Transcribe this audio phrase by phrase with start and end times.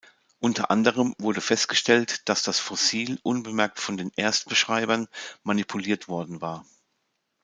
[0.39, 5.07] Unter anderem wurde festgestellt, dass das Fossil, unbemerkt von den Erstbeschreibern,
[5.43, 6.65] manipuliert worden war.